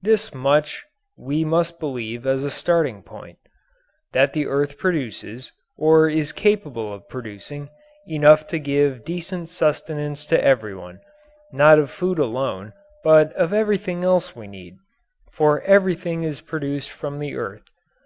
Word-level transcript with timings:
This 0.00 0.32
much 0.32 0.86
we 1.18 1.44
must 1.44 1.78
believe 1.78 2.26
as 2.26 2.42
a 2.42 2.50
starting 2.50 3.02
point: 3.02 3.38
That 4.14 4.32
the 4.32 4.46
earth 4.46 4.78
produces, 4.78 5.52
or 5.76 6.08
is 6.08 6.32
capable 6.32 6.90
of 6.94 7.06
producing, 7.10 7.68
enough 8.08 8.46
to 8.46 8.58
give 8.58 9.04
decent 9.04 9.50
sustenance 9.50 10.24
to 10.28 10.42
everyone 10.42 11.00
not 11.52 11.78
of 11.78 11.90
food 11.90 12.18
alone, 12.18 12.72
but 13.04 13.34
of 13.34 13.52
everything 13.52 14.02
else 14.02 14.34
we 14.34 14.46
need. 14.46 14.76
For 15.30 15.60
everything 15.64 16.22
is 16.22 16.40
produced 16.40 16.88
from 16.90 17.18
the 17.18 17.36
earth. 17.36 17.64